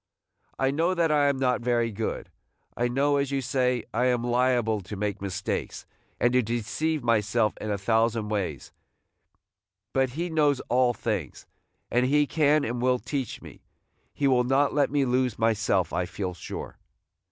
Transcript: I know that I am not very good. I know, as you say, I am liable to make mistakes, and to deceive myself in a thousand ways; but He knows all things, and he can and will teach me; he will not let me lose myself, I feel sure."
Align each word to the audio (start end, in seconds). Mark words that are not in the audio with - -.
I 0.57 0.71
know 0.71 0.95
that 0.95 1.11
I 1.11 1.27
am 1.27 1.37
not 1.37 1.61
very 1.61 1.91
good. 1.91 2.31
I 2.75 2.87
know, 2.87 3.17
as 3.17 3.29
you 3.29 3.39
say, 3.39 3.83
I 3.93 4.05
am 4.05 4.23
liable 4.23 4.81
to 4.81 4.95
make 4.95 5.21
mistakes, 5.21 5.85
and 6.19 6.33
to 6.33 6.41
deceive 6.41 7.03
myself 7.03 7.53
in 7.61 7.69
a 7.69 7.77
thousand 7.77 8.29
ways; 8.29 8.71
but 9.93 10.13
He 10.17 10.27
knows 10.31 10.59
all 10.69 10.95
things, 10.95 11.45
and 11.91 12.07
he 12.07 12.25
can 12.25 12.65
and 12.65 12.81
will 12.81 12.97
teach 12.97 13.43
me; 13.43 13.61
he 14.11 14.27
will 14.27 14.43
not 14.43 14.73
let 14.73 14.89
me 14.89 15.05
lose 15.05 15.37
myself, 15.37 15.93
I 15.93 16.07
feel 16.07 16.33
sure." 16.33 16.79